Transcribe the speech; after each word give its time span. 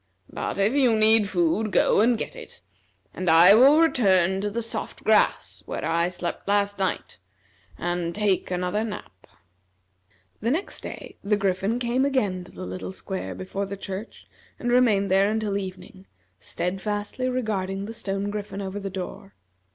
But 0.33 0.57
if 0.57 0.73
you 0.73 0.95
need 0.95 1.29
food, 1.29 1.71
go 1.71 2.01
and 2.01 2.17
get 2.17 2.35
it, 2.35 2.63
and 3.13 3.29
I 3.29 3.53
will 3.53 3.79
return 3.79 4.41
to 4.41 4.49
the 4.49 4.63
soft 4.63 5.03
grass 5.03 5.61
where 5.67 5.85
I 5.85 6.07
slept 6.07 6.47
last 6.47 6.79
night 6.79 7.19
and 7.77 8.15
take 8.15 8.49
another 8.49 8.83
nap." 8.83 9.27
The 10.39 10.49
next 10.49 10.81
day 10.81 11.17
the 11.23 11.37
Griffin 11.37 11.77
came 11.77 12.03
again 12.03 12.43
to 12.45 12.51
the 12.51 12.65
little 12.65 12.91
square 12.93 13.35
before 13.35 13.67
the 13.67 13.77
church, 13.77 14.25
and 14.57 14.71
remained 14.71 15.11
there 15.11 15.29
until 15.29 15.55
evening, 15.55 16.07
steadfastly 16.39 17.29
regarding 17.29 17.85
the 17.85 17.93
stone 17.93 18.31
griffin 18.31 18.59
over 18.59 18.79
the 18.79 18.89
door. 18.89 19.35